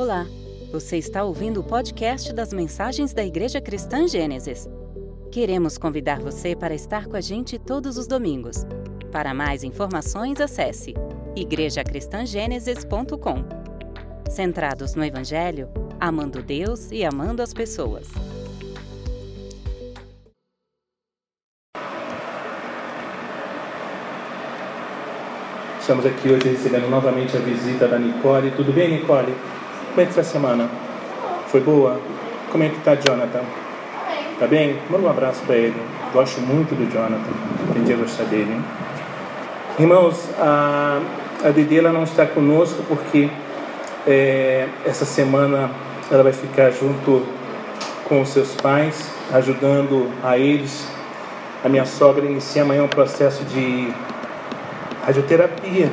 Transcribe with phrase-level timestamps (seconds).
[0.00, 0.24] Olá,
[0.72, 4.66] você está ouvindo o podcast das mensagens da Igreja Cristã Gênesis.
[5.30, 8.64] Queremos convidar você para estar com a gente todos os domingos.
[9.12, 10.94] Para mais informações, acesse
[11.36, 13.44] igrejacristangênesis.com.
[14.30, 15.68] Centrados no Evangelho,
[16.00, 18.08] amando Deus e amando as pessoas.
[25.78, 28.50] Estamos aqui hoje recebendo novamente a visita da Nicole.
[28.52, 29.59] Tudo bem, Nicole?
[29.90, 30.70] Como é que foi a semana?
[31.48, 32.00] Foi boa?
[32.52, 33.42] Como é que tá, Jonathan?
[34.38, 34.78] Tá bem?
[34.88, 35.74] Manda um abraço para ele.
[36.12, 37.32] Gosto muito do Jonathan.
[37.68, 38.52] Aprendi a gostar dele.
[38.52, 38.64] Hein?
[39.80, 41.00] Irmãos, a,
[41.44, 43.28] a Dede ela não está conosco porque
[44.06, 45.70] é, essa semana
[46.08, 47.26] ela vai ficar junto
[48.08, 50.86] com os seus pais, ajudando a eles.
[51.64, 53.92] A minha sogra inicia amanhã um processo de
[55.04, 55.90] radioterapia.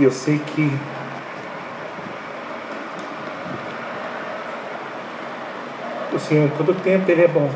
[0.00, 0.80] E eu sei que
[6.10, 7.50] o Senhor, todo tempo, Ele é bom.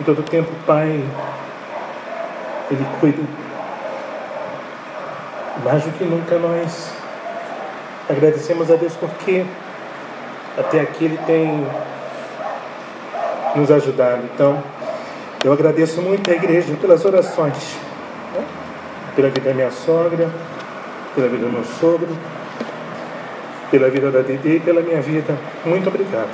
[0.00, 1.04] Em todo tempo, Pai,
[2.70, 3.22] Ele cuida.
[5.62, 6.94] Mais do que nunca nós
[8.08, 9.44] agradecemos a Deus porque
[10.56, 11.66] até aqui Ele tem
[13.56, 14.22] nos ajudado.
[14.32, 14.81] Então,
[15.44, 17.76] eu agradeço muito a igreja pelas orações,
[18.34, 18.44] né?
[19.16, 20.30] pela vida da minha sogra,
[21.14, 22.16] pela vida do meu sogro,
[23.70, 25.36] pela vida da Dede e pela minha vida.
[25.64, 26.30] Muito obrigado.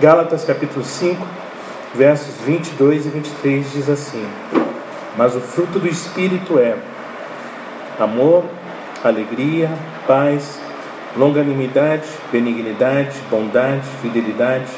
[0.00, 1.26] Gálatas capítulo 5,
[1.94, 4.26] versos 22 e 23 diz assim:
[5.16, 6.76] Mas o fruto do Espírito é
[7.98, 8.44] amor,
[9.02, 9.70] alegria,
[10.06, 10.53] paz,
[11.16, 14.70] longanimidade, benignidade, bondade, fidelidade,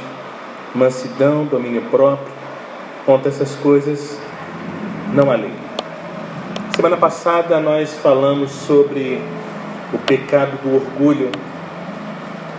[0.74, 2.34] mansidão, domínio próprio.
[3.04, 4.18] Contra essas coisas
[5.12, 5.52] não há lei.
[6.74, 9.22] Semana passada nós falamos sobre
[9.92, 11.30] o pecado do orgulho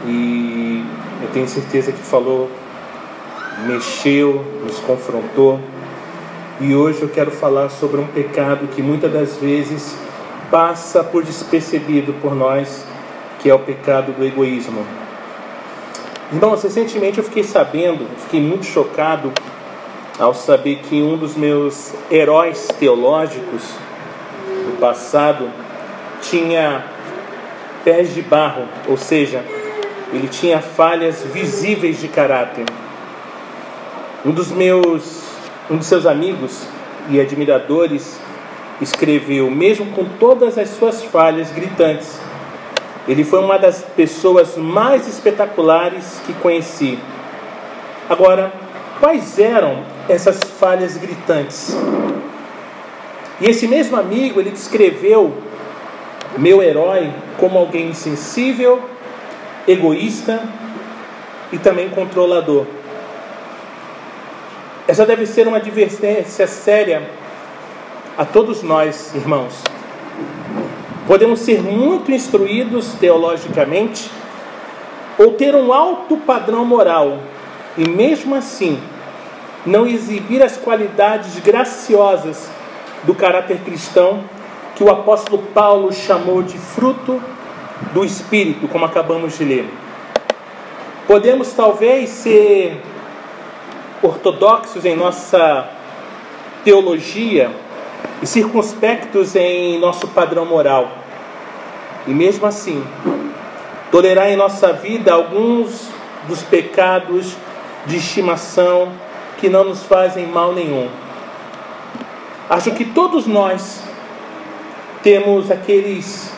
[0.05, 0.83] e
[1.21, 2.49] eu tenho certeza que falou,
[3.67, 5.59] mexeu, nos confrontou.
[6.59, 9.95] E hoje eu quero falar sobre um pecado que muitas das vezes
[10.49, 12.83] passa por despercebido por nós
[13.47, 14.85] que é o pecado do egoísmo.
[16.33, 19.31] Irmãos, recentemente eu fiquei sabendo, fiquei muito chocado
[20.19, 23.63] ao saber que um dos meus heróis teológicos
[24.65, 25.49] do passado
[26.21, 26.83] tinha
[27.85, 29.45] pés de barro, ou seja,
[30.11, 32.65] ele tinha falhas visíveis de caráter.
[34.25, 35.23] Um dos meus,
[35.71, 36.63] um dos seus amigos
[37.09, 38.19] e admiradores
[38.81, 42.26] escreveu, mesmo com todas as suas falhas gritantes,
[43.07, 46.99] ele foi uma das pessoas mais espetaculares que conheci.
[48.09, 48.51] Agora,
[48.99, 51.75] quais eram essas falhas gritantes?
[53.39, 55.37] E esse mesmo amigo, ele descreveu
[56.37, 58.81] meu herói como alguém insensível,
[59.67, 60.41] egoísta
[61.51, 62.65] e também controlador.
[64.87, 67.09] Essa deve ser uma advertência séria
[68.17, 69.76] a todos nós, irmãos.
[71.07, 74.11] Podemos ser muito instruídos teologicamente
[75.17, 77.19] ou ter um alto padrão moral
[77.77, 78.77] e, mesmo assim,
[79.65, 82.49] não exibir as qualidades graciosas
[83.03, 84.21] do caráter cristão
[84.75, 87.21] que o apóstolo Paulo chamou de fruto
[87.93, 89.69] do Espírito, como acabamos de ler.
[91.07, 92.81] Podemos talvez ser
[94.03, 95.69] ortodoxos em nossa
[96.65, 97.49] teologia
[98.21, 100.91] e circunspectos em nosso padrão moral.
[102.07, 102.83] E mesmo assim,
[103.91, 105.89] tolerar em nossa vida alguns
[106.27, 107.35] dos pecados
[107.85, 108.91] de estimação
[109.37, 110.89] que não nos fazem mal nenhum.
[112.49, 113.81] Acho que todos nós
[115.03, 116.31] temos aqueles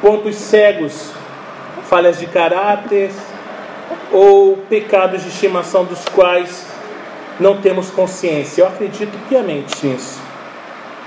[0.00, 1.12] pontos cegos,
[1.88, 3.10] falhas de caráter
[4.12, 6.66] ou pecados de estimação dos quais
[7.40, 8.62] não temos consciência.
[8.62, 10.33] Eu acredito piamente nisso.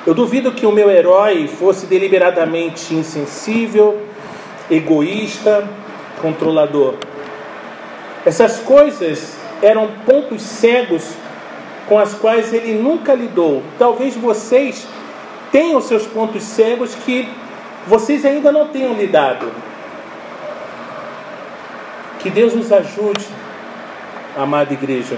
[0.08, 4.02] Eu duvido que o meu herói fosse deliberadamente insensível,
[4.72, 5.68] egoísta,
[6.22, 6.94] controlador.
[8.26, 11.12] Essas coisas eram pontos cegos
[11.90, 13.62] com as quais ele nunca lidou.
[13.78, 14.88] Talvez vocês
[15.52, 17.28] tenham seus pontos cegos que
[17.86, 19.52] vocês ainda não tenham lidado.
[22.20, 23.28] Que Deus nos ajude,
[24.38, 25.18] amada igreja,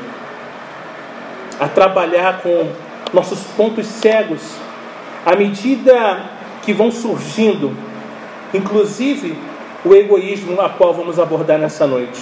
[1.59, 2.71] a trabalhar com
[3.13, 4.67] nossos pontos cegos
[5.29, 6.23] à medida
[6.63, 7.71] que vão surgindo,
[8.51, 9.37] inclusive
[9.85, 12.19] o egoísmo a qual vamos abordar nessa noite.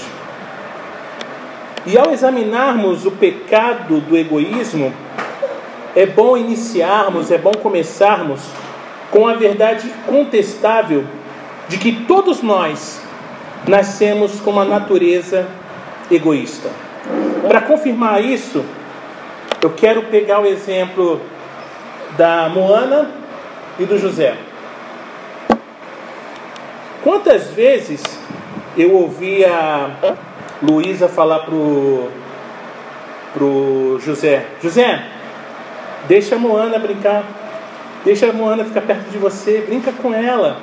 [1.86, 4.94] E ao examinarmos o pecado do egoísmo,
[5.96, 8.42] é bom iniciarmos, é bom começarmos
[9.10, 11.06] com a verdade contestável
[11.70, 13.02] de que todos nós
[13.66, 15.48] nascemos com uma natureza
[16.12, 16.70] egoísta.
[17.48, 18.66] Para confirmar isso,
[19.62, 21.22] eu quero pegar o exemplo
[22.16, 23.10] da Moana
[23.80, 24.36] e do José.
[27.04, 28.04] Quantas vezes
[28.78, 29.90] eu ouvi a
[30.62, 32.10] Luísa falar pro,
[33.34, 35.04] pro José: José,
[36.08, 37.24] deixa a Moana brincar,
[38.04, 40.58] deixa a Moana ficar perto de você, brinca com ela.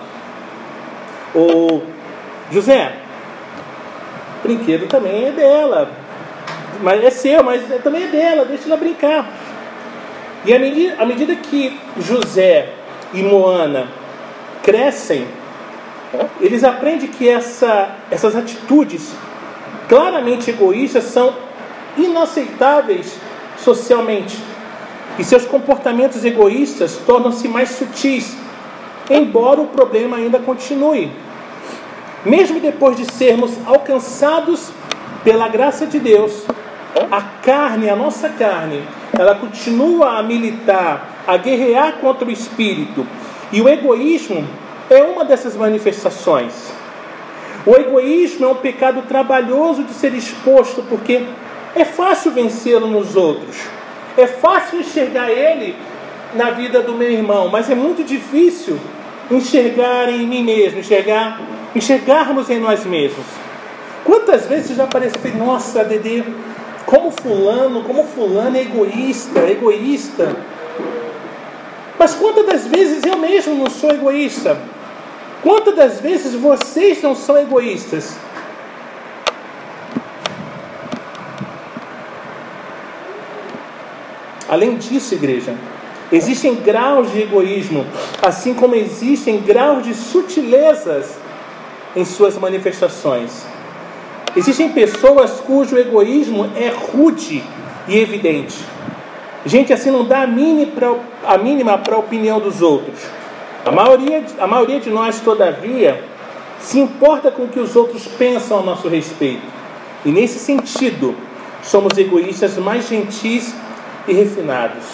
[1.34, 1.84] Ou
[2.50, 2.92] José,
[4.42, 5.90] brinquedo também é dela,
[6.80, 9.26] mas é seu, mas também é dela, deixa ela brincar.
[10.44, 12.70] E à medida, à medida que José
[13.14, 13.88] e Moana
[14.62, 15.26] crescem,
[16.40, 19.12] eles aprendem que essa, essas atitudes
[19.88, 21.34] claramente egoístas são
[21.96, 23.16] inaceitáveis
[23.56, 24.38] socialmente.
[25.18, 28.36] E seus comportamentos egoístas tornam-se mais sutis,
[29.08, 31.10] embora o problema ainda continue.
[32.24, 34.70] Mesmo depois de sermos alcançados
[35.22, 36.44] pela graça de Deus,
[37.10, 38.82] a carne, a nossa carne,
[39.18, 43.06] ela continua a militar, a guerrear contra o espírito.
[43.52, 44.46] E o egoísmo
[44.90, 46.72] é uma dessas manifestações.
[47.66, 51.24] O egoísmo é um pecado trabalhoso de ser exposto, porque
[51.74, 53.56] é fácil vencê-lo nos outros.
[54.16, 55.74] É fácil enxergar ele
[56.34, 58.78] na vida do meu irmão, mas é muito difícil
[59.30, 61.40] enxergar em mim mesmo, enxergar,
[61.74, 63.24] enxergarmos em nós mesmos.
[64.04, 66.24] Quantas vezes já parece que, nossa, Dede,
[66.86, 70.36] como fulano, como fulano é egoísta, egoísta.
[71.98, 74.58] Mas quantas das vezes eu mesmo não sou egoísta?
[75.42, 78.16] Quantas das vezes vocês não são egoístas?
[84.48, 85.54] Além disso, igreja,
[86.12, 87.86] existem graus de egoísmo,
[88.22, 91.16] assim como existem graus de sutilezas
[91.96, 93.53] em suas manifestações.
[94.36, 97.42] Existem pessoas cujo egoísmo é rude
[97.86, 98.58] e evidente.
[99.46, 102.98] Gente assim não dá a mínima para a opinião dos outros.
[103.64, 106.02] A maioria, a maioria de nós, todavia,
[106.58, 109.42] se importa com o que os outros pensam a nosso respeito.
[110.04, 111.14] E nesse sentido,
[111.62, 113.54] somos egoístas mais gentis
[114.08, 114.84] e refinados.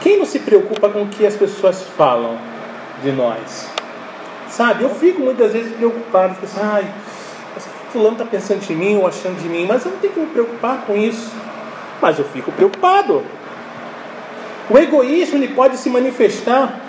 [0.00, 2.36] Quem não se preocupa com o que as pessoas falam
[3.02, 3.68] de nós?
[4.48, 6.86] Sabe, eu fico muitas vezes preocupado, pensando, ai,
[7.92, 10.26] fulano está pensando de mim ou achando de mim, mas eu não tenho que me
[10.26, 11.32] preocupar com isso.
[12.00, 13.22] Mas eu fico preocupado.
[14.70, 16.80] O egoísmo ele pode se manifestar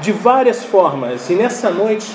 [0.00, 2.06] de várias formas, e nessa noite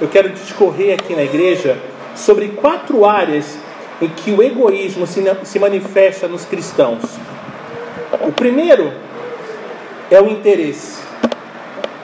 [0.00, 1.78] eu quero discorrer aqui na igreja
[2.14, 3.58] sobre quatro áreas
[4.00, 7.02] em que o egoísmo se, manifesta nos cristãos.
[8.26, 8.92] O primeiro
[10.10, 11.02] é o interesse.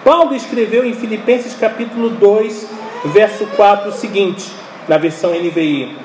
[0.05, 2.69] Paulo escreveu em Filipenses capítulo 2,
[3.07, 4.51] verso 4 o seguinte:
[4.89, 5.97] na versão NVI.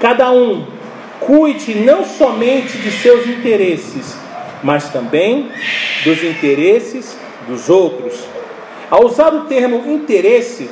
[0.00, 0.66] Cada um
[1.20, 4.16] cuide não somente de seus interesses,
[4.62, 5.50] mas também
[6.04, 8.24] dos interesses dos outros.
[8.90, 10.68] Ao usar o termo interesse,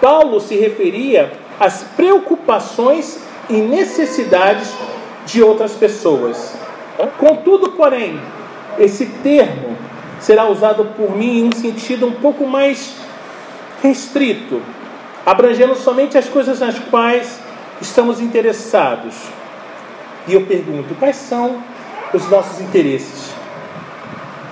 [0.00, 3.18] Paulo se referia às preocupações
[3.50, 4.72] e necessidades
[5.26, 6.54] de outras pessoas.
[7.18, 8.20] Contudo, porém,
[8.78, 9.76] esse termo
[10.20, 12.94] será usado por mim em um sentido um pouco mais
[13.82, 14.60] restrito,
[15.30, 17.38] abrangendo somente as coisas nas quais
[17.82, 19.14] estamos interessados.
[20.26, 21.62] E eu pergunto: quais são
[22.14, 23.30] os nossos interesses?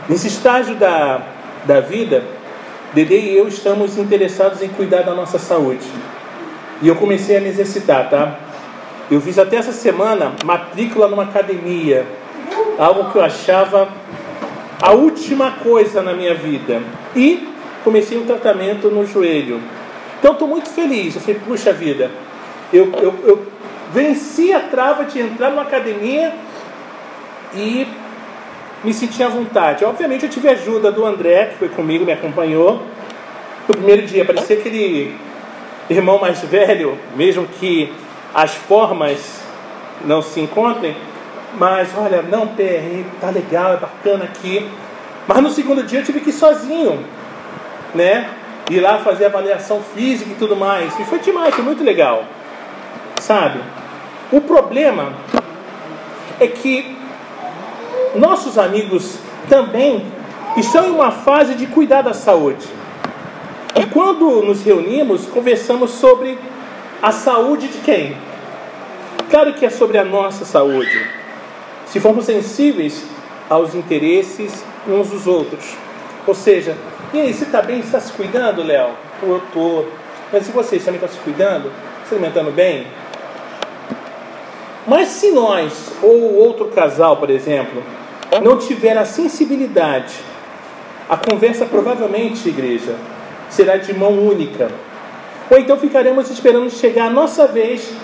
[0.06, 1.22] Nesse estágio da,
[1.64, 2.22] da vida,
[2.92, 5.86] Dede e eu estamos interessados em cuidar da nossa saúde.
[6.80, 8.38] E eu comecei a me exercitar, tá?
[9.10, 12.06] Eu fiz até essa semana matrícula numa academia,
[12.78, 13.88] algo que eu achava
[14.80, 16.80] a última coisa na minha vida.
[17.14, 17.48] E
[17.82, 19.60] comecei um tratamento no joelho.
[20.26, 21.14] Então estou muito feliz.
[21.14, 22.10] Eu falei, puxa vida,
[22.72, 23.46] eu, eu, eu
[23.92, 26.34] venci a trava de entrar numa academia
[27.54, 27.86] e
[28.82, 29.84] me senti à vontade.
[29.84, 32.82] Obviamente eu tive a ajuda do André, que foi comigo, me acompanhou.
[33.68, 35.16] No primeiro dia, parecia aquele
[35.88, 37.92] irmão mais velho, mesmo que
[38.34, 39.40] as formas
[40.04, 40.96] não se encontrem,
[41.56, 44.68] mas olha, não, PR, tá legal, é bacana aqui.
[45.28, 47.04] Mas no segundo dia eu tive que ir sozinho,
[47.94, 48.28] né?
[48.70, 50.98] Ir lá fazer avaliação física e tudo mais.
[50.98, 52.24] E foi demais, foi muito legal.
[53.20, 53.60] Sabe?
[54.32, 55.12] O problema
[56.40, 56.96] é que
[58.14, 59.18] nossos amigos
[59.48, 60.04] também
[60.56, 62.66] estão em uma fase de cuidar da saúde.
[63.74, 66.38] E quando nos reunimos, conversamos sobre
[67.02, 68.16] a saúde de quem?
[69.30, 71.06] Claro que é sobre a nossa saúde.
[71.86, 73.04] Se formos sensíveis
[73.48, 75.74] aos interesses uns dos outros.
[76.26, 76.76] Ou seja,
[77.16, 77.80] e aí, você está bem?
[77.80, 78.90] Você está se cuidando, Léo?
[79.22, 79.88] Eu estou.
[80.30, 81.72] Mas e vocês também estão se cuidando?
[82.06, 82.86] Se alimentando bem?
[84.86, 87.82] Mas se nós, ou outro casal, por exemplo,
[88.42, 90.14] não tiver a sensibilidade,
[91.08, 92.94] a conversa provavelmente, igreja,
[93.48, 94.70] será de mão única.
[95.50, 97.94] Ou então ficaremos esperando chegar a nossa vez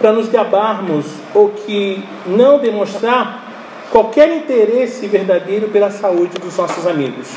[0.00, 3.44] para nos gabarmos ou que não demonstrar
[3.90, 7.28] qualquer interesse verdadeiro pela saúde dos nossos amigos.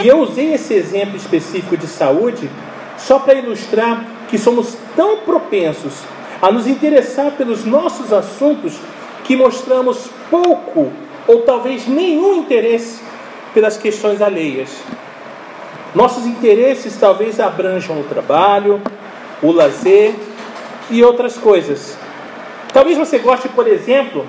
[0.00, 2.50] E eu usei esse exemplo específico de saúde
[2.96, 6.02] só para ilustrar que somos tão propensos
[6.40, 8.74] a nos interessar pelos nossos assuntos
[9.24, 10.90] que mostramos pouco
[11.26, 13.00] ou talvez nenhum interesse
[13.52, 14.70] pelas questões alheias.
[15.94, 18.80] Nossos interesses talvez abranjam o trabalho,
[19.42, 20.14] o lazer
[20.90, 21.98] e outras coisas.
[22.72, 24.26] Talvez você goste, por exemplo,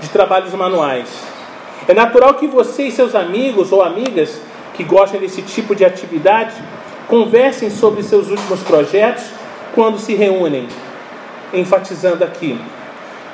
[0.00, 1.08] de trabalhos manuais.
[1.88, 4.40] É natural que você e seus amigos ou amigas
[4.74, 6.54] que gostem desse tipo de atividade
[7.08, 9.24] conversem sobre seus últimos projetos
[9.74, 10.68] quando se reúnem.
[11.52, 12.58] Enfatizando aqui,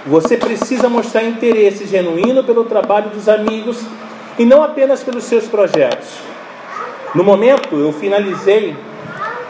[0.06, 3.84] você precisa mostrar interesse genuíno pelo trabalho dos amigos
[4.38, 6.08] e não apenas pelos seus projetos.
[7.14, 8.76] No momento, eu finalizei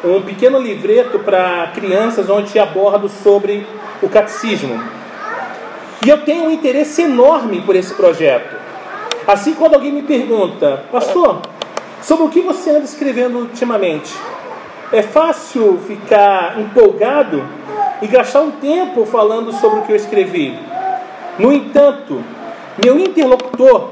[0.05, 3.67] um pequeno livreto para crianças onde abordo sobre
[4.03, 4.81] o catecismo.
[6.05, 8.57] E eu tenho um interesse enorme por esse projeto.
[9.27, 11.43] Assim, quando alguém me pergunta, pastor,
[12.07, 14.15] sobre o que você anda escrevendo ultimamente,
[14.93, 17.45] é fácil ficar empolgado
[18.01, 20.57] e gastar um tempo falando sobre o que eu escrevi.
[21.37, 22.23] No entanto,
[22.83, 23.91] meu interlocutor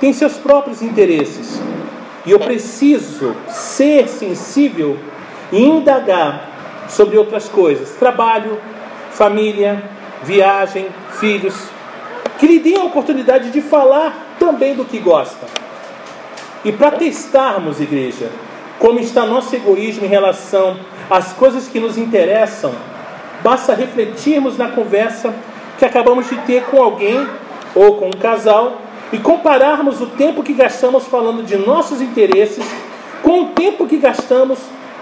[0.00, 1.60] tem seus próprios interesses
[2.24, 4.96] e eu preciso ser sensível
[5.52, 8.58] e indagar sobre outras coisas: trabalho,
[9.10, 9.82] família,
[10.22, 10.88] viagem,
[11.18, 11.54] filhos,
[12.38, 15.69] que lhe deem a oportunidade de falar também do que gosta.
[16.64, 18.30] E para testarmos, igreja,
[18.78, 20.76] como está nosso egoísmo em relação
[21.08, 22.72] às coisas que nos interessam,
[23.42, 25.34] basta refletirmos na conversa
[25.78, 27.26] que acabamos de ter com alguém
[27.74, 32.64] ou com um casal e compararmos o tempo que gastamos falando de nossos interesses
[33.22, 34.58] com o tempo que gastamos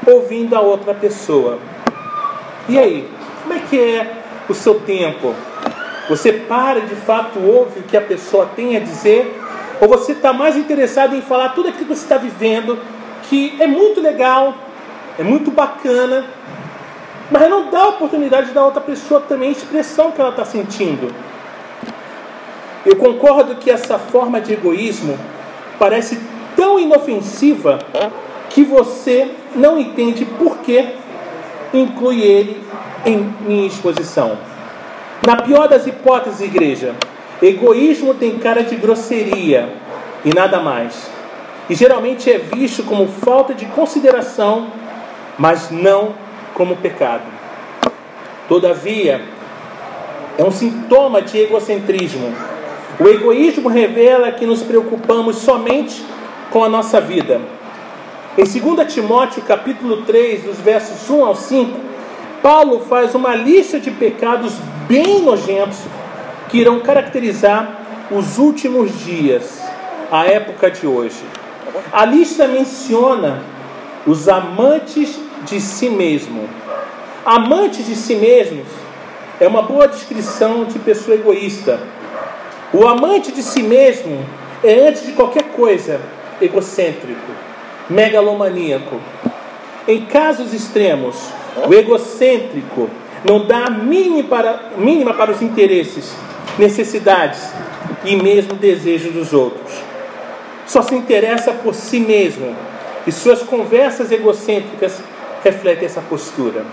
[0.06, 1.58] ouvindo a outra pessoa.
[2.68, 3.08] E aí,
[3.42, 4.12] como é que é
[4.48, 5.34] o seu tempo?
[6.08, 9.38] Você para de fato ouve o que a pessoa tem a dizer?
[9.80, 12.78] Ou você está mais interessado em falar tudo aquilo que você está vivendo,
[13.28, 14.54] que é muito legal,
[15.18, 16.24] é muito bacana,
[17.30, 21.12] mas não dá a oportunidade da outra pessoa também expressão que ela está sentindo.
[22.84, 25.18] Eu concordo que essa forma de egoísmo
[25.78, 26.18] parece
[26.56, 27.78] tão inofensiva
[28.48, 30.94] que você não entende por que
[31.72, 32.62] inclui ele
[33.04, 34.38] em minha exposição.
[35.26, 36.94] Na pior das hipóteses, igreja,
[37.46, 39.68] egoísmo tem cara de grosseria
[40.24, 41.10] e nada mais.
[41.68, 44.68] E geralmente é visto como falta de consideração,
[45.38, 46.14] mas não
[46.54, 47.24] como pecado.
[48.48, 49.20] Todavia,
[50.36, 52.32] é um sintoma de egocentrismo.
[52.98, 56.04] O egoísmo revela que nos preocupamos somente
[56.50, 57.40] com a nossa vida
[58.38, 61.76] em 2 Timóteo capítulo 3, dos versos 1 ao 5,
[62.40, 64.52] Paulo faz uma lista de pecados
[64.86, 65.78] bem nojentos
[66.48, 69.60] que irão caracterizar os últimos dias,
[70.10, 71.22] a época de hoje.
[71.92, 73.42] A lista menciona
[74.06, 76.48] os amantes de si mesmo.
[77.24, 78.66] Amantes de si mesmos
[79.38, 81.78] é uma boa descrição de pessoa egoísta.
[82.72, 84.24] O amante de si mesmo
[84.62, 86.00] é, antes de qualquer coisa,
[86.40, 87.32] egocêntrico
[87.88, 89.00] megalomaníaco.
[89.86, 91.16] Em casos extremos,
[91.66, 92.90] o egocêntrico
[93.24, 96.14] não dá mínima para, mínima para os interesses,
[96.58, 97.52] necessidades
[98.04, 99.72] e mesmo desejos dos outros.
[100.66, 102.54] Só se interessa por si mesmo
[103.06, 105.00] e suas conversas egocêntricas
[105.42, 106.64] refletem essa postura.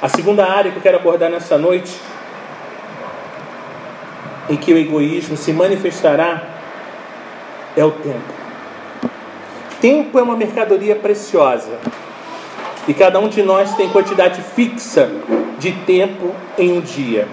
[0.00, 1.92] A segunda área que eu quero abordar nessa noite,
[4.48, 6.42] em que o egoísmo se manifestará,
[7.76, 8.34] é o tempo.
[9.80, 11.78] Tempo é uma mercadoria preciosa.
[12.86, 15.10] E cada um de nós tem quantidade fixa
[15.58, 17.26] de tempo em um dia.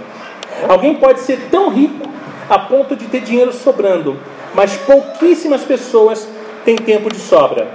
[0.68, 2.08] Alguém pode ser tão rico
[2.50, 4.18] a ponto de ter dinheiro sobrando,
[4.53, 6.27] mas pouquíssimas pessoas
[6.65, 7.68] têm tempo de sobra.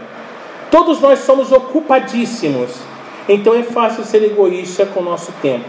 [0.70, 2.70] Todos nós somos ocupadíssimos,
[3.28, 5.64] então é fácil ser egoísta com o nosso tempo.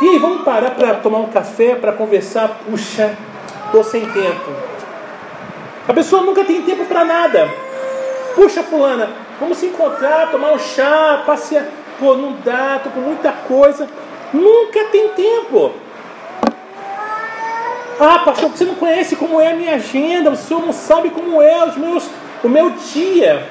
[0.00, 2.60] E aí, vamos parar para tomar um café, para conversar?
[2.64, 3.16] Puxa,
[3.66, 4.50] estou sem tempo.
[5.88, 7.48] A pessoa nunca tem tempo para nada.
[8.36, 11.64] Puxa, fulana, Vamos se encontrar, tomar um chá, passear.
[11.98, 13.88] Pô, não dá, tô com muita coisa.
[14.32, 15.72] Nunca tem tempo.
[18.00, 21.42] Ah, pastor, você não conhece como é a minha agenda, o senhor não sabe como
[21.42, 22.08] é os meus,
[22.44, 23.44] o meu dia.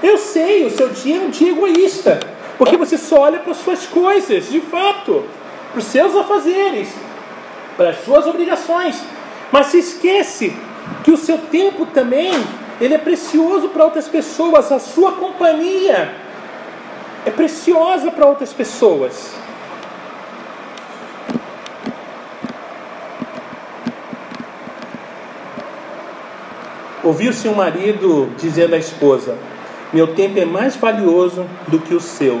[0.00, 2.20] Eu sei, o seu dia é um dia egoísta,
[2.56, 5.24] porque você só olha para as suas coisas, de fato,
[5.72, 6.88] para os seus afazeres,
[7.76, 9.02] para as suas obrigações,
[9.50, 10.56] mas se esquece
[11.02, 12.30] que o seu tempo também
[12.80, 16.14] ele é precioso para outras pessoas, a sua companhia
[17.26, 19.34] é preciosa para outras pessoas.
[27.02, 29.36] Ouviu-se um marido dizendo à esposa:
[29.92, 32.40] Meu tempo é mais valioso do que o seu.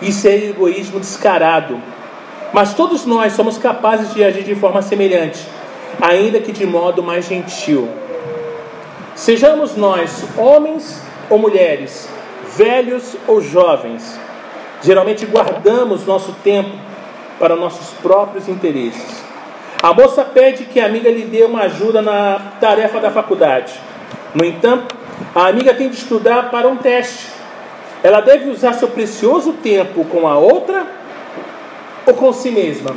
[0.00, 1.80] Isso é egoísmo descarado.
[2.52, 5.46] Mas todos nós somos capazes de agir de forma semelhante,
[6.00, 7.88] ainda que de modo mais gentil.
[9.14, 12.08] Sejamos nós homens ou mulheres,
[12.56, 14.18] velhos ou jovens,
[14.82, 16.70] geralmente guardamos nosso tempo
[17.38, 19.19] para nossos próprios interesses.
[19.82, 23.72] A moça pede que a amiga lhe dê uma ajuda na tarefa da faculdade.
[24.34, 24.94] No entanto,
[25.34, 27.28] a amiga tem de estudar para um teste.
[28.02, 30.86] Ela deve usar seu precioso tempo com a outra
[32.06, 32.94] ou com si mesma?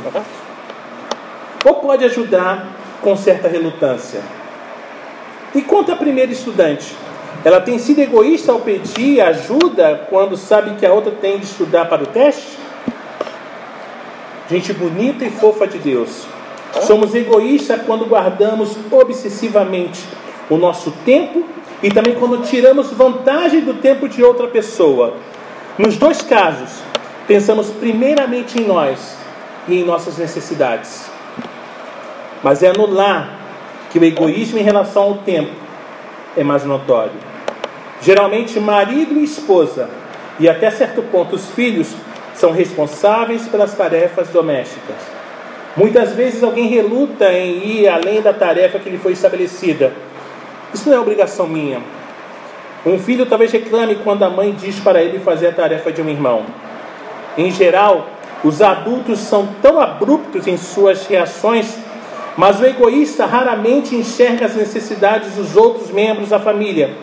[1.64, 2.66] Ou pode ajudar
[3.00, 4.20] com certa relutância?
[5.54, 6.94] E quanto à primeira estudante?
[7.42, 11.86] Ela tem sido egoísta ao pedir ajuda quando sabe que a outra tem de estudar
[11.86, 12.58] para o teste?
[14.50, 16.33] Gente bonita e fofa de Deus.
[16.82, 20.02] Somos egoístas quando guardamos obsessivamente
[20.50, 21.44] o nosso tempo
[21.82, 25.14] e também quando tiramos vantagem do tempo de outra pessoa.
[25.78, 26.82] Nos dois casos,
[27.26, 29.16] pensamos primeiramente em nós
[29.68, 31.10] e em nossas necessidades.
[32.42, 33.38] Mas é no lar
[33.90, 35.52] que o egoísmo em relação ao tempo
[36.36, 37.12] é mais notório.
[38.00, 39.88] Geralmente, marido e esposa,
[40.38, 41.94] e até certo ponto os filhos,
[42.34, 45.13] são responsáveis pelas tarefas domésticas.
[45.76, 49.92] Muitas vezes alguém reluta em ir além da tarefa que lhe foi estabelecida.
[50.72, 51.80] Isso não é obrigação minha.
[52.86, 56.08] Um filho talvez reclame quando a mãe diz para ele fazer a tarefa de um
[56.08, 56.44] irmão.
[57.36, 58.08] Em geral,
[58.44, 61.76] os adultos são tão abruptos em suas reações,
[62.36, 66.94] mas o egoísta raramente enxerga as necessidades dos outros membros da família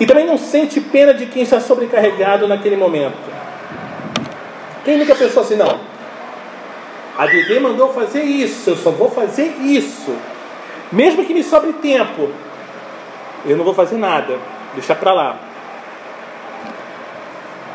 [0.00, 3.16] e também não sente pena de quem está sobrecarregado naquele momento.
[4.84, 5.95] Quem nunca pensou assim, não?
[7.18, 10.14] A Dede mandou fazer isso, eu só vou fazer isso.
[10.92, 12.30] Mesmo que me sobre tempo,
[13.46, 14.38] eu não vou fazer nada.
[14.74, 15.38] Deixa para lá.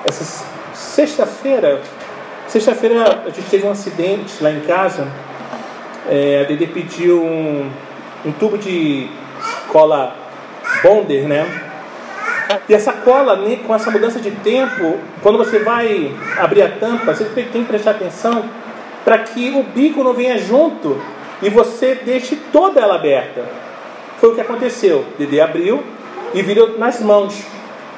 [0.06, 1.82] Essa sexta-feira,
[2.48, 5.08] sexta-feira a gente teve um acidente lá em casa.
[6.08, 7.68] É, a Dede pediu um,
[8.24, 9.10] um tubo de
[9.70, 10.16] cola
[10.84, 11.48] Bonder, né?
[12.68, 17.14] E essa cola, né, com essa mudança de tempo, quando você vai abrir a tampa,
[17.14, 18.61] você tem que prestar atenção
[19.04, 21.00] para que o bico não venha junto
[21.42, 23.44] e você deixe toda ela aberta.
[24.20, 25.06] Foi o que aconteceu.
[25.18, 25.84] Dede abriu
[26.34, 27.44] e virou nas mãos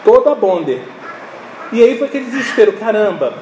[0.03, 0.83] toda a bonder.
[1.71, 3.33] E aí foi aquele desespero, caramba.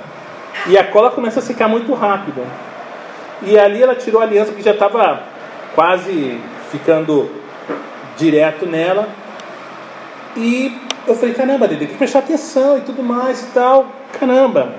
[0.68, 2.42] E a cola começa a secar muito rápido.
[3.44, 5.24] E ali ela tirou a aliança que já estava
[5.76, 6.40] quase
[6.72, 7.30] ficando
[8.18, 9.10] direto nela.
[10.36, 10.76] E
[11.08, 13.88] eu falei, caramba, Dede, tem que prestar atenção e tudo mais e tal.
[14.20, 14.76] Caramba.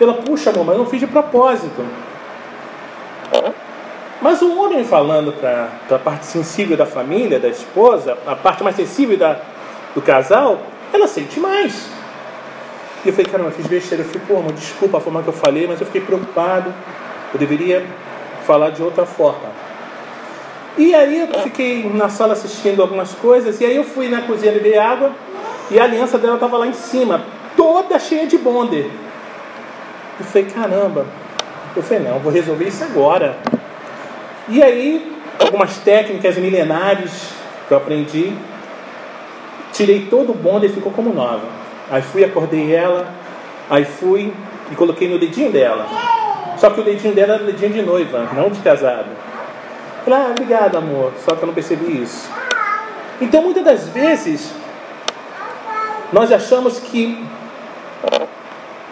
[0.00, 1.84] Ela, puxa, amor, mas eu não fiz de propósito.
[4.20, 8.74] Mas o homem falando para a parte sensível da família, da esposa, a parte mais
[8.74, 9.38] sensível da,
[9.94, 10.60] do casal,
[10.92, 11.88] ela sente mais.
[13.04, 14.02] E eu falei, caramba, eu fiz besteira.
[14.02, 16.72] Eu falei, pô, amor, desculpa a forma que eu falei, mas eu fiquei preocupado.
[17.32, 17.84] Eu deveria
[18.46, 19.64] falar de outra forma.
[20.76, 24.52] E aí eu fiquei na sala assistindo algumas coisas, e aí eu fui na cozinha
[24.52, 25.12] beber água,
[25.70, 27.22] e a aliança dela estava lá em cima,
[27.56, 28.90] toda cheia de bonder.
[30.18, 31.06] Eu falei, caramba.
[31.76, 33.36] Eu falei, não, vou resolver isso agora.
[34.48, 37.30] E aí, algumas técnicas milenares
[37.66, 38.32] que eu aprendi,
[39.72, 41.46] tirei todo o bonde e ficou como nova.
[41.90, 43.08] Aí fui, acordei ela,
[43.68, 44.32] aí fui
[44.70, 45.86] e coloquei no dedinho dela.
[46.58, 49.08] Só que o dedinho dela era o dedinho de noiva, não de casado.
[50.04, 51.12] Falei, ah, obrigado, amor.
[51.24, 52.30] Só que eu não percebi isso.
[53.20, 54.52] Então, muitas das vezes,
[56.12, 57.24] nós achamos que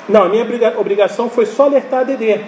[0.08, 0.44] não, a minha
[0.78, 2.40] obrigação foi só alertar a Dedê.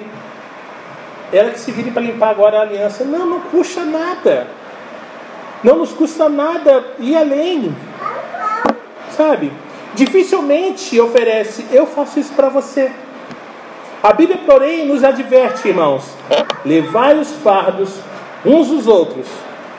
[1.32, 3.04] Ela que se vire para limpar agora a aliança.
[3.04, 4.46] Não, não custa nada.
[5.62, 7.74] Não nos custa nada ir além.
[9.10, 9.52] Sabe?
[9.94, 12.90] Dificilmente oferece, eu faço isso para você.
[14.02, 16.04] A Bíblia, porém, nos adverte, irmãos:
[16.64, 17.94] levai os fardos
[18.44, 19.26] uns dos outros,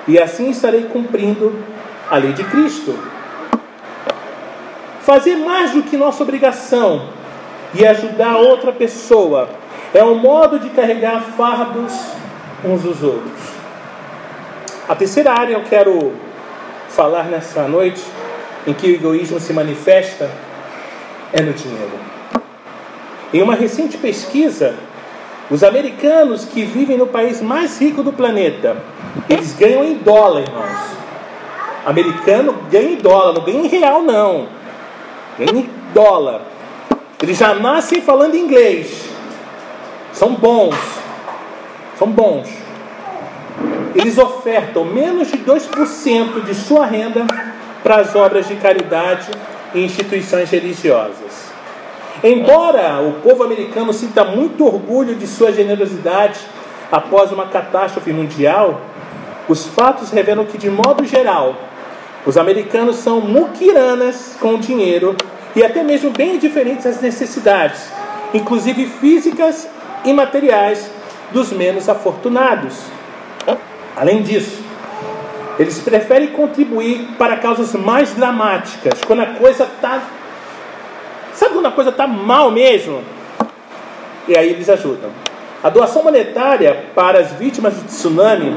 [0.08, 1.54] e assim estarei cumprindo
[2.10, 2.98] a lei de Cristo.
[5.02, 7.10] Fazer mais do que nossa obrigação
[7.78, 9.50] e ajudar outra pessoa
[9.94, 11.94] é um modo de carregar fardos
[12.64, 13.56] uns dos outros.
[14.88, 16.14] A terceira área eu quero
[16.90, 18.02] falar nessa noite,
[18.66, 20.30] em que o egoísmo se manifesta,
[21.34, 22.00] é no dinheiro.
[23.34, 24.76] Em uma recente pesquisa,
[25.50, 28.78] os americanos que vivem no país mais rico do planeta,
[29.30, 30.96] eles ganham em dólar, irmãos.
[31.86, 34.48] Americano ganha em dólar, não ganha em real, não.
[35.38, 36.55] Ganha em dólar.
[37.22, 39.10] Eles já nascem falando inglês.
[40.12, 40.76] São bons.
[41.98, 42.50] São bons.
[43.96, 47.26] Eles ofertam menos de 2% de sua renda
[47.82, 49.32] para as obras de caridade
[49.74, 51.46] e instituições religiosas.
[52.24, 56.40] Embora o povo americano sinta muito orgulho de sua generosidade
[56.92, 58.82] após uma catástrofe mundial,
[59.48, 61.56] os fatos revelam que, de modo geral,
[62.26, 65.16] os americanos são muquiranas com dinheiro
[65.56, 67.90] e até mesmo bem diferentes das necessidades,
[68.34, 69.68] inclusive físicas
[70.04, 70.90] e materiais,
[71.32, 72.76] dos menos afortunados.
[73.96, 74.62] Além disso,
[75.58, 80.02] eles preferem contribuir para causas mais dramáticas, quando a coisa está.
[81.34, 83.02] Sabe quando a coisa está mal mesmo?
[84.28, 85.10] E aí eles ajudam.
[85.64, 88.54] A doação monetária para as vítimas do tsunami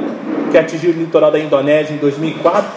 [0.50, 2.68] que atingiu o litoral da Indonésia em 2004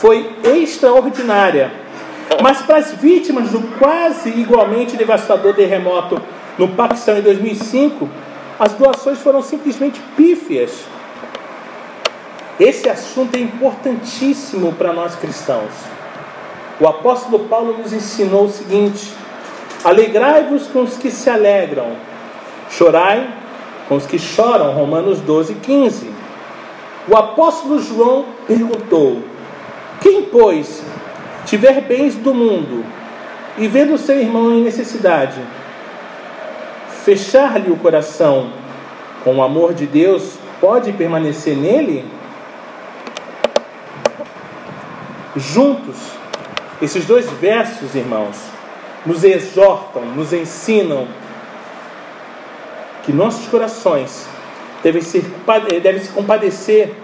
[0.00, 1.81] foi extraordinária.
[2.40, 6.20] Mas para as vítimas do quase igualmente devastador terremoto
[6.58, 8.08] no Paquistão em 2005,
[8.58, 10.84] as doações foram simplesmente pífias.
[12.60, 15.72] Esse assunto é importantíssimo para nós cristãos.
[16.80, 19.12] O apóstolo Paulo nos ensinou o seguinte:
[19.84, 21.96] alegrai-vos com os que se alegram,
[22.70, 23.28] chorai
[23.88, 24.72] com os que choram.
[24.72, 26.10] Romanos 12, 15.
[27.08, 29.22] O apóstolo João perguntou:
[30.00, 30.82] quem, pois,
[31.46, 32.84] tiver bens do mundo
[33.58, 35.40] e vendo seu irmão em necessidade,
[37.04, 38.50] fechar-lhe o coração
[39.24, 42.04] com o amor de Deus, pode permanecer nele?
[45.36, 45.96] Juntos,
[46.80, 48.36] esses dois versos, irmãos,
[49.04, 51.08] nos exortam, nos ensinam
[53.02, 54.28] que nossos corações
[54.82, 55.24] devem, ser,
[55.82, 56.94] devem se compadecer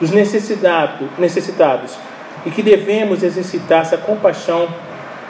[0.00, 1.96] dos necessitados, necessitados
[2.44, 4.68] e que devemos exercitar essa compaixão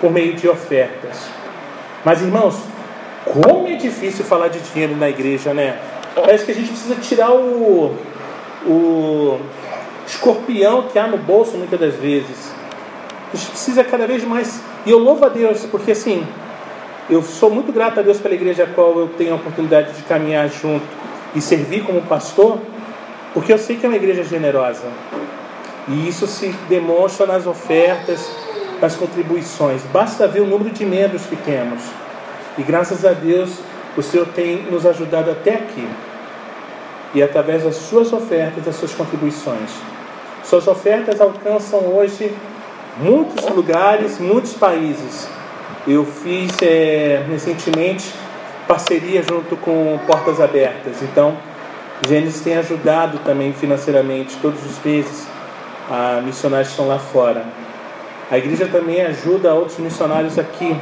[0.01, 1.27] por meio de ofertas.
[2.05, 2.57] Mas, irmãos,
[3.25, 5.79] como é difícil falar de dinheiro na igreja, né?
[6.15, 7.97] Parece que a gente precisa tirar o,
[8.67, 9.41] o
[10.07, 12.53] escorpião que há no bolso muitas das vezes.
[13.33, 14.61] A gente precisa cada vez mais.
[14.85, 16.27] E eu louvo a Deus, porque assim,
[17.09, 20.03] eu sou muito grato a Deus pela igreja a qual eu tenho a oportunidade de
[20.03, 20.85] caminhar junto
[21.35, 22.59] e servir como pastor,
[23.33, 24.87] porque eu sei que é uma igreja generosa.
[25.89, 28.31] E isso se demonstra nas ofertas,
[28.81, 29.83] nas contribuições.
[29.93, 31.83] Basta ver o número de membros que temos.
[32.57, 33.59] E graças a Deus,
[33.97, 35.89] o Senhor tem nos ajudado até aqui.
[37.15, 39.71] E através das suas ofertas, das suas contribuições.
[40.45, 42.35] Suas ofertas alcançam hoje
[42.99, 45.29] muitos lugares, muitos países.
[45.87, 48.13] Eu fiz é, recentemente
[48.69, 51.03] parceria junto com Portas Abertas.
[51.03, 51.37] Então,
[52.07, 55.32] Gênesis tem ajudado também financeiramente todos os meses
[55.91, 57.45] a missionários que estão lá fora.
[58.31, 60.77] A igreja também ajuda outros missionários aqui.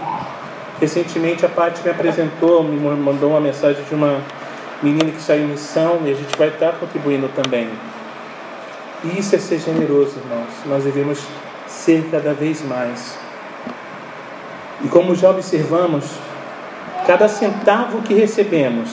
[0.80, 4.20] Recentemente a Paty me apresentou, me mandou uma mensagem de uma
[4.82, 7.68] menina que saiu em missão e a gente vai estar contribuindo também.
[9.18, 10.48] Isso é ser generoso, irmãos.
[10.66, 11.18] Nós devemos
[11.66, 13.18] ser cada vez mais.
[14.84, 16.04] E como já observamos,
[17.06, 18.90] cada centavo que recebemos,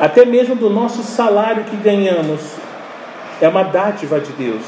[0.00, 2.40] até mesmo do nosso salário que ganhamos,
[3.40, 4.62] é uma dádiva de Deus.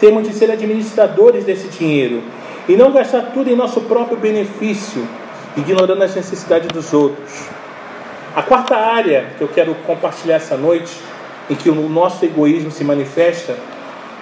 [0.00, 2.22] Temos de ser administradores desse dinheiro
[2.68, 5.06] e não gastar tudo em nosso próprio benefício,
[5.56, 7.32] ignorando as necessidades dos outros.
[8.34, 10.92] A quarta área que eu quero compartilhar essa noite,
[11.48, 13.56] em que o nosso egoísmo se manifesta,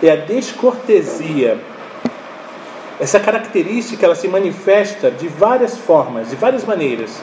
[0.03, 1.59] é a descortesia.
[3.01, 7.23] Essa característica ela se manifesta de várias formas, de várias maneiras.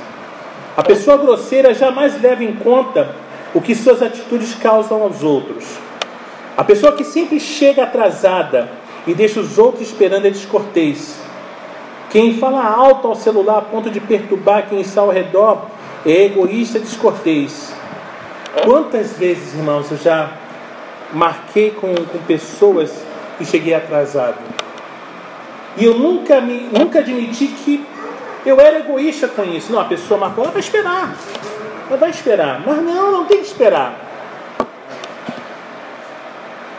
[0.75, 3.13] A pessoa grosseira jamais leva em conta
[3.53, 5.65] o que suas atitudes causam aos outros.
[6.59, 8.67] A pessoa que sempre chega atrasada
[9.07, 11.17] e deixa os outros esperando é descortês.
[12.09, 15.67] Quem fala alto ao celular a ponto de perturbar quem está ao redor
[16.05, 17.73] é egoísta e descortês.
[18.65, 20.33] Quantas vezes, irmãos, eu já
[21.13, 22.91] marquei com, com pessoas
[23.39, 24.39] e cheguei atrasado?
[25.77, 27.85] E eu nunca, me, nunca admiti que
[28.45, 29.71] eu era egoísta com isso.
[29.71, 31.15] Não, a pessoa marcou, ela vai esperar.
[31.87, 32.61] Ela vai esperar.
[32.65, 34.08] Mas não, não tem que esperar.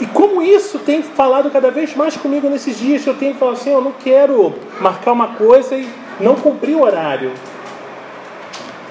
[0.01, 3.71] E como isso tem falado cada vez mais comigo nesses dias, eu tenho falado assim,
[3.71, 5.87] eu não quero marcar uma coisa e
[6.19, 7.33] não cumprir o horário.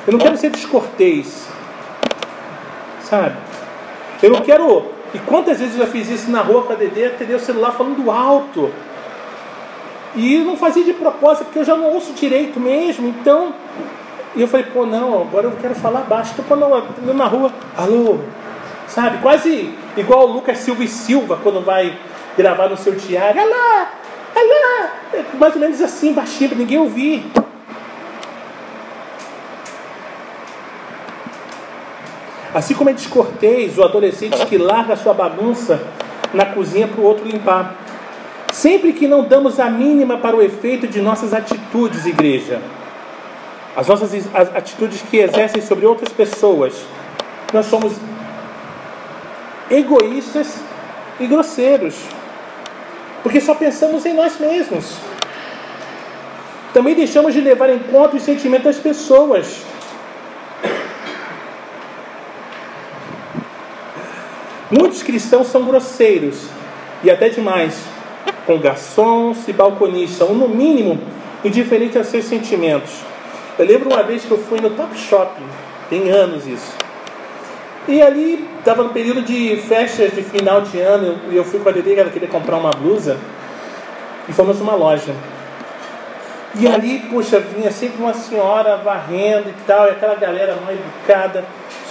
[0.05, 1.47] Eu não quero ser descortês.
[3.01, 3.35] Sabe?
[4.21, 4.85] Eu não quero.
[5.13, 7.71] E quantas vezes eu já fiz isso na rua com a Dedê, atender o celular
[7.71, 8.71] falando alto.
[10.15, 13.07] E não fazia de propósito, porque eu já não ouço direito mesmo.
[13.07, 13.53] Então,
[14.35, 16.33] e eu falei, pô, não, agora eu quero falar baixo.
[16.33, 16.63] Então, quando
[17.07, 18.19] eu na rua, alô,
[18.87, 19.17] sabe?
[19.19, 21.97] Quase igual o Lucas Silva e Silva, quando vai
[22.37, 23.87] gravar no seu diário, alô,
[24.35, 27.25] alô, é mais ou menos assim, baixinho, para ninguém ouvir.
[32.53, 35.79] Assim como é descortês o adolescente que larga sua bagunça
[36.33, 37.75] na cozinha para o outro limpar.
[38.51, 42.59] Sempre que não damos a mínima para o efeito de nossas atitudes, igreja,
[43.75, 46.73] as nossas atitudes que exercem sobre outras pessoas,
[47.53, 47.93] nós somos
[49.69, 50.59] egoístas
[51.19, 51.95] e grosseiros,
[53.21, 54.95] porque só pensamos em nós mesmos.
[56.73, 59.61] Também deixamos de levar em conta os sentimentos das pessoas.
[64.71, 66.45] Muitos cristãos são grosseiros
[67.03, 67.75] e até demais
[68.45, 70.99] com garçons e balconistas, ou no mínimo
[71.43, 72.91] indiferente a seus sentimentos.
[73.57, 75.45] Eu lembro uma vez que eu fui no Top Shopping,
[75.89, 76.78] tem anos isso.
[77.89, 81.69] E ali estava no período de festas de final de ano, e eu fui com
[81.69, 83.17] a Dede, ela queria comprar uma blusa,
[84.27, 85.11] e fomos numa loja.
[86.53, 91.43] E ali, puxa, vinha sempre uma senhora varrendo e tal, e aquela galera mal educada,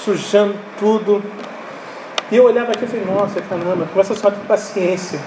[0.05, 1.21] sujando tudo.
[2.31, 5.19] E eu olhava aqui e falei, nossa, caramba, com essa senhora tem paciência.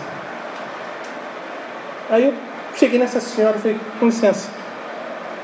[2.10, 2.34] Aí eu
[2.78, 4.50] cheguei nessa senhora e falei, com licença.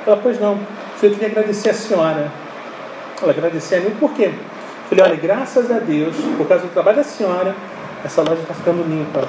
[0.05, 0.57] Ela, pois não.
[1.03, 2.31] Eu queria agradecer a senhora.
[3.21, 4.31] Ela agradecer a mim, por quê?
[4.89, 7.53] Falei, olha, graças a Deus, por causa do trabalho da senhora,
[8.05, 9.27] essa loja está ficando limpa.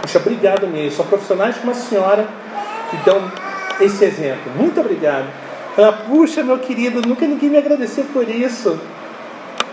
[0.00, 0.92] Puxa, obrigado mesmo.
[0.92, 2.26] São profissionais como a senhora
[2.90, 3.30] que dão
[3.80, 4.50] esse exemplo.
[4.56, 5.26] Muito obrigado.
[5.76, 8.80] Ela, puxa, meu querido, nunca ninguém me agradeceu por isso.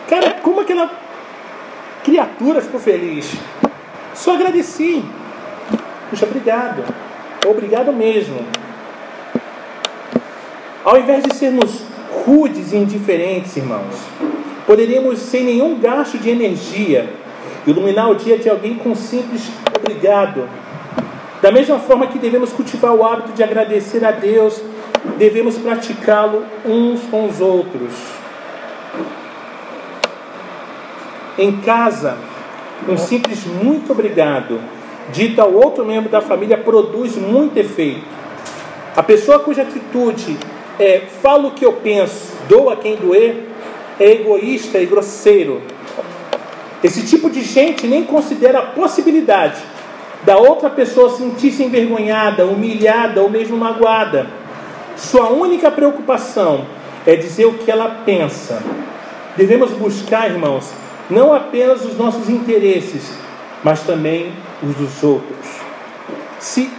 [0.10, 0.92] Cara, como aquela
[2.04, 3.34] criatura ficou feliz?
[4.14, 5.04] Só agradeci.
[6.10, 6.84] Puxa, obrigado.
[7.48, 8.46] Obrigado mesmo.
[10.84, 11.84] Ao invés de sermos
[12.26, 13.96] rudes e indiferentes, irmãos,
[14.66, 17.10] poderíamos, sem nenhum gasto de energia,
[17.66, 20.48] iluminar o dia de alguém com um simples obrigado.
[21.42, 24.62] Da mesma forma que devemos cultivar o hábito de agradecer a Deus,
[25.18, 27.94] devemos praticá-lo uns com os outros.
[31.38, 32.18] Em casa,
[32.88, 34.60] um simples muito obrigado,
[35.12, 38.06] dito ao outro membro da família, produz muito efeito.
[38.96, 40.38] A pessoa cuja atitude
[40.80, 43.55] é falo o que eu penso, dou a quem doer,
[44.00, 45.62] é egoísta e grosseiro.
[46.84, 49.62] Esse tipo de gente nem considera a possibilidade
[50.24, 54.28] da outra pessoa sentir-se envergonhada, humilhada ou mesmo magoada.
[54.96, 56.66] Sua única preocupação
[57.06, 58.62] é dizer o que ela pensa.
[59.38, 60.72] Devemos buscar, irmãos,
[61.10, 63.12] não apenas os nossos interesses,
[63.64, 64.32] mas também
[64.64, 65.48] os dos outros.
[66.40, 66.70] Se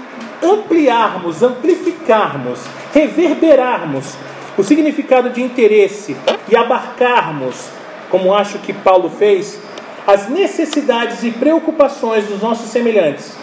[0.43, 2.61] ampliarmos, amplificarmos,
[2.93, 4.17] reverberarmos
[4.57, 6.17] o significado de interesse
[6.49, 7.69] e abarcarmos,
[8.11, 9.59] como acho que Paulo fez,
[10.07, 13.37] as necessidades e preocupações dos nossos semelhantes,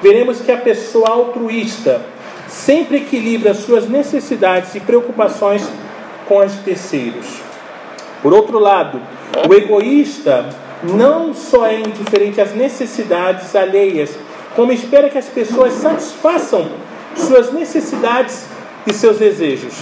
[0.00, 2.00] veremos que a pessoa altruísta
[2.46, 5.68] sempre equilibra suas necessidades e preocupações
[6.26, 7.26] com as de terceiros.
[8.22, 9.00] Por outro lado,
[9.48, 10.48] o egoísta
[10.82, 14.16] não só é indiferente às necessidades alheias,
[14.54, 16.68] como espera que as pessoas satisfaçam
[17.16, 18.46] suas necessidades
[18.86, 19.74] e seus desejos.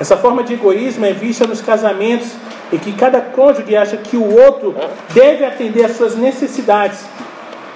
[0.00, 2.32] Essa forma de egoísmo é vista nos casamentos
[2.72, 4.74] em que cada cônjuge acha que o outro
[5.12, 7.04] deve atender às suas necessidades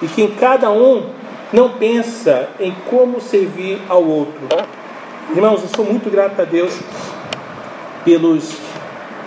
[0.01, 1.09] e que em cada um
[1.51, 4.41] não pensa em como servir ao outro.
[5.35, 6.73] Irmãos, eu sou muito grato a Deus
[8.05, 8.57] pelos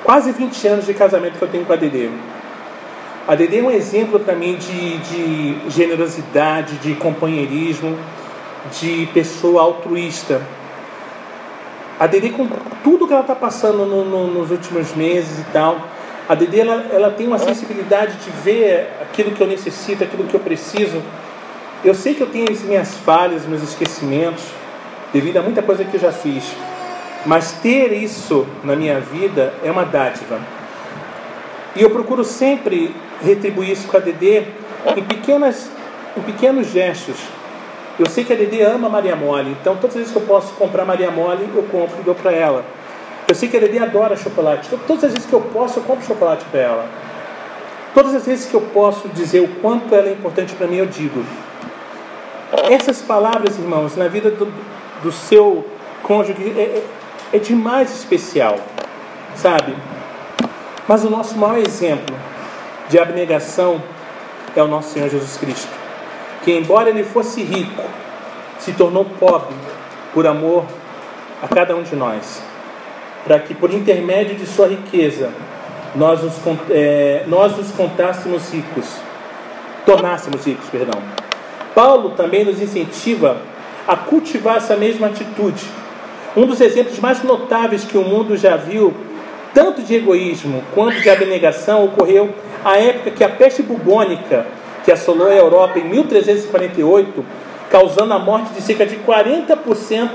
[0.03, 2.09] quase 20 anos de casamento que eu tenho com a Dedê.
[3.29, 7.99] A Dedê é um exemplo para mim de, de generosidade, de companheirismo,
[8.79, 10.41] de pessoa altruísta.
[12.05, 12.47] Dedê, com
[12.85, 15.81] tudo que ela está passando no, no, nos últimos meses e tal,
[16.29, 20.35] a Dedê ela, ela tem uma sensibilidade de ver aquilo que eu necessito, aquilo que
[20.35, 21.01] eu preciso.
[21.83, 24.45] Eu sei que eu tenho as minhas falhas, meus esquecimentos,
[25.13, 26.45] devido a muita coisa que eu já fiz.
[27.25, 30.39] Mas ter isso na minha vida é uma dádiva.
[31.75, 34.45] E eu procuro sempre retribuir isso com a Dedê
[34.97, 35.71] em, pequenas,
[36.17, 37.17] em pequenos gestos.
[37.99, 40.53] Eu sei que a Dedê ama Maria Mole, então todas as vezes que eu posso
[40.55, 42.65] comprar Maria Mole, eu compro e dou para ela.
[43.27, 45.83] Eu sei que a Dedê adora chocolate, então todas as vezes que eu posso, eu
[45.83, 46.87] compro chocolate para ela.
[47.95, 50.87] Todas as vezes que eu posso dizer o quanto ela é importante para mim, eu
[50.87, 51.25] digo.
[52.71, 54.53] Essas palavras, irmãos, na vida do,
[55.03, 55.67] do seu
[56.03, 56.85] cônjuge é, é,
[57.33, 58.57] é demais especial,
[59.35, 59.75] sabe?
[60.87, 62.15] Mas o nosso maior exemplo
[62.89, 63.83] de abnegação
[64.55, 65.73] é o nosso Senhor Jesus Cristo,
[66.47, 67.83] que, embora ele fosse rico,
[68.61, 69.53] se tornou pobre
[70.15, 70.65] por amor
[71.43, 72.41] a cada um de nós,
[73.25, 75.29] para que, por intermédio de sua riqueza,
[75.97, 76.35] nós nos,
[76.71, 78.87] é, nós nos contássemos ricos,
[79.85, 81.03] tornássemos ricos, perdão.
[81.75, 83.39] Paulo também nos incentiva
[83.89, 85.65] a cultivar essa mesma atitude.
[86.37, 88.95] Um dos exemplos mais notáveis que o mundo já viu,
[89.53, 92.33] tanto de egoísmo quanto de abnegação, ocorreu
[92.65, 94.47] à época que a peste bubônica,
[94.87, 97.25] que assolou a Europa em 1348,
[97.69, 100.11] causando a morte de cerca de 40%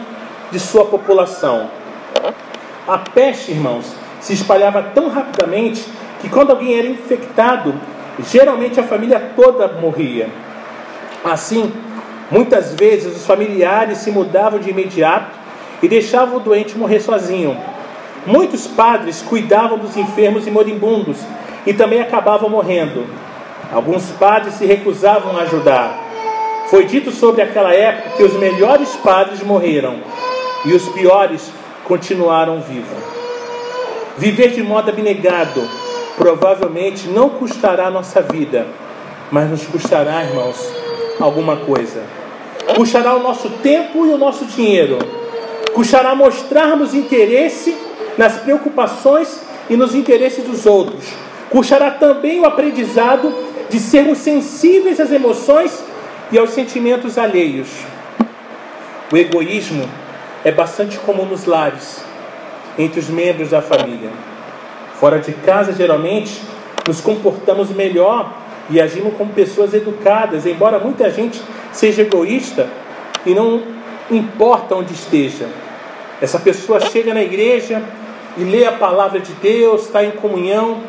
[0.49, 1.69] de sua população.
[2.87, 5.85] A peste, irmãos, se espalhava tão rapidamente
[6.21, 7.75] que quando alguém era infectado,
[8.31, 10.29] geralmente a família toda morria.
[11.21, 11.69] Assim,
[12.31, 15.37] muitas vezes os familiares se mudavam de imediato
[15.83, 17.57] e deixavam o doente morrer sozinho.
[18.25, 21.17] Muitos padres cuidavam dos enfermos e moribundos
[21.65, 23.05] e também acabavam morrendo.
[23.71, 25.97] Alguns padres se recusavam a ajudar.
[26.69, 29.99] Foi dito sobre aquela época que os melhores padres morreram
[30.65, 31.51] e os piores
[31.83, 32.97] continuaram vivos.
[34.17, 35.67] Viver de modo abnegado
[36.17, 38.67] provavelmente não custará nossa vida,
[39.31, 40.57] mas nos custará, irmãos,
[41.19, 42.03] alguma coisa.
[42.75, 44.99] Custará o nosso tempo e o nosso dinheiro.
[45.73, 47.75] Custará mostrarmos interesse
[48.17, 51.05] nas preocupações e nos interesses dos outros.
[51.49, 53.33] Custará também o aprendizado
[53.71, 55.81] de sermos sensíveis às emoções
[56.29, 57.69] e aos sentimentos alheios.
[59.09, 59.89] O egoísmo
[60.43, 62.03] é bastante comum nos lares,
[62.77, 64.09] entre os membros da família.
[64.99, 66.41] Fora de casa, geralmente,
[66.85, 68.33] nos comportamos melhor
[68.69, 72.67] e agimos como pessoas educadas, embora muita gente seja egoísta
[73.25, 73.63] e não
[74.09, 75.47] importa onde esteja.
[76.21, 77.81] Essa pessoa chega na igreja
[78.37, 80.81] e lê a palavra de Deus, está em comunhão,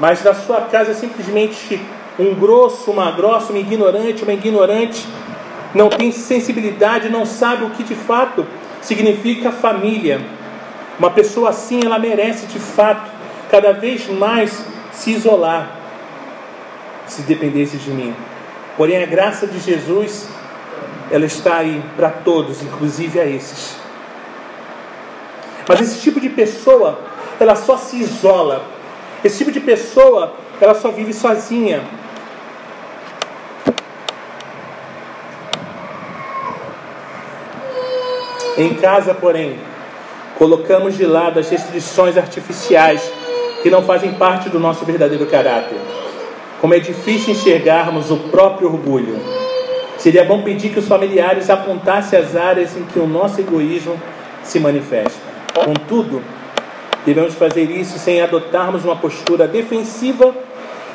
[0.00, 1.80] mas na sua casa simplesmente
[2.18, 5.06] um grosso, uma grossa, uma ignorante, uma ignorante,
[5.74, 8.46] não tem sensibilidade, não sabe o que de fato
[8.80, 10.20] significa família.
[10.98, 13.10] Uma pessoa assim, ela merece de fato
[13.50, 15.76] cada vez mais se isolar,
[17.06, 18.14] se dependesse de mim.
[18.76, 20.28] Porém, a graça de Jesus,
[21.10, 23.76] ela está aí para todos, inclusive a esses.
[25.68, 27.00] Mas esse tipo de pessoa,
[27.40, 28.64] ela só se isola.
[29.24, 31.82] Esse tipo de pessoa, ela só vive sozinha.
[38.56, 39.58] Em casa, porém,
[40.38, 43.02] colocamos de lado as restrições artificiais
[43.62, 45.76] que não fazem parte do nosso verdadeiro caráter.
[46.60, 49.18] Como é difícil enxergarmos o próprio orgulho.
[49.98, 54.00] Seria bom pedir que os familiares apontassem as áreas em que o nosso egoísmo
[54.42, 55.18] se manifesta.
[55.52, 56.22] Contudo,
[57.04, 60.34] devemos fazer isso sem adotarmos uma postura defensiva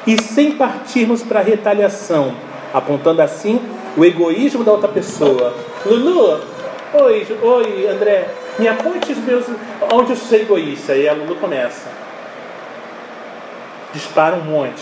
[0.07, 2.33] e sem partirmos para a retaliação,
[2.73, 3.59] apontando assim
[3.97, 5.53] o egoísmo da outra pessoa.
[5.85, 6.39] Lulu,
[6.91, 9.45] Oi, oi, André, me aponte os meus.
[9.93, 10.95] onde eu sou egoísta.
[10.95, 11.87] E a Lulu começa.
[13.93, 14.81] Dispara um monte.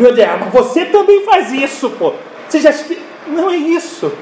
[0.00, 2.14] E o André, ah, mas você também faz isso, pô.
[2.48, 2.72] Você já.
[3.26, 4.12] Não é isso.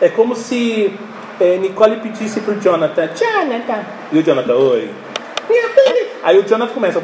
[0.00, 0.98] É como se
[1.38, 3.84] é, Nicole pedisse pro Jonathan, Jonathan.
[4.10, 4.90] E o Jonathan, oi.
[6.22, 7.02] Aí o Jonathan começa.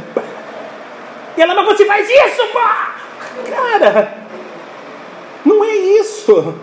[1.36, 2.60] E ela, mas você faz isso, pô!
[3.50, 4.14] Cara,
[5.44, 6.54] não é isso.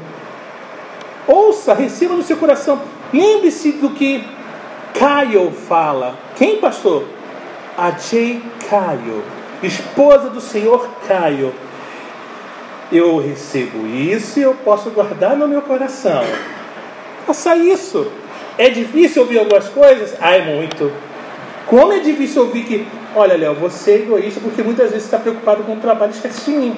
[1.27, 2.81] Ouça, receba no seu coração.
[3.13, 4.23] Lembre-se do que
[4.93, 6.15] Caio fala.
[6.35, 7.05] Quem, pastor?
[7.77, 8.41] A J.
[8.69, 9.23] Caio,
[9.61, 11.53] esposa do Senhor Caio.
[12.91, 16.23] Eu recebo isso e eu posso guardar no meu coração.
[17.25, 18.07] Faça isso.
[18.57, 20.15] É difícil ouvir algumas coisas?
[20.21, 20.91] Ah, é muito.
[21.65, 25.63] Como é difícil ouvir que, olha, Léo, você é egoísta porque muitas vezes está preocupado
[25.63, 26.77] com o trabalho e esquece de mim.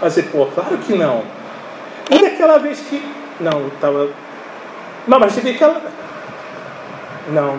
[0.00, 1.22] Mas, pô, claro que não.
[2.10, 3.02] E daquela vez que.
[3.40, 4.10] Não, estava.
[5.06, 5.82] Não, mas teve aquela.
[7.28, 7.58] Não.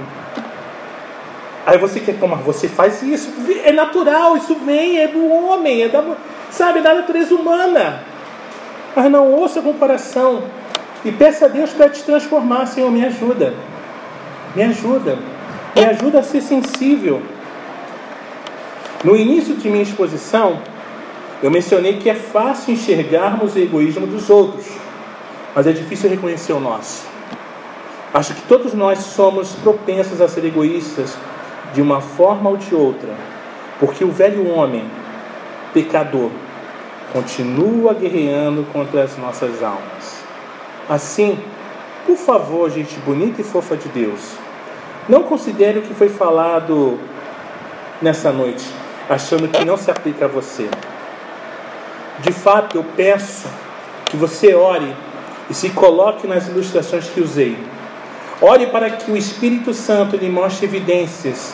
[1.66, 3.32] Aí você quer tomar, você faz isso.
[3.64, 6.04] É natural, isso vem, é do homem, é da.
[6.52, 8.04] Sabe, da natureza humana.
[8.96, 10.44] Mas não ouça a comparação.
[11.04, 13.54] E peça a Deus para te transformar, Senhor, me ajuda.
[14.56, 15.18] Me ajuda.
[15.76, 17.22] Me ajuda a ser sensível.
[19.04, 20.60] No início de minha exposição,
[21.44, 24.66] eu mencionei que é fácil enxergarmos o egoísmo dos outros,
[25.54, 27.06] mas é difícil reconhecer o nosso.
[28.14, 31.18] Acho que todos nós somos propensos a ser egoístas
[31.74, 33.14] de uma forma ou de outra,
[33.80, 34.86] porque o velho homem
[35.76, 36.32] pecador,
[37.12, 40.24] continua guerreando contra as nossas almas.
[40.88, 41.38] Assim,
[42.06, 44.22] por favor, gente bonita e fofa de Deus,
[45.10, 46.98] não considere o que foi falado
[48.02, 48.66] nessa noite,
[49.10, 50.70] achando que não se aplica a você.
[52.20, 53.48] De fato, eu peço
[54.06, 54.96] que você ore
[55.50, 57.58] e se coloque nas ilustrações que usei.
[58.42, 61.54] Ore para que o Espírito Santo lhe mostre evidências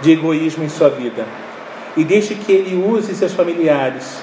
[0.00, 1.26] de egoísmo em sua vida
[1.96, 4.18] e deixe que ele use seus familiares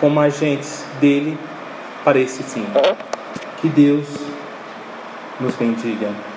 [0.00, 1.38] como agentes dele
[2.04, 2.66] para esse fim.
[3.60, 4.06] Que Deus
[5.38, 6.29] nos bendiga.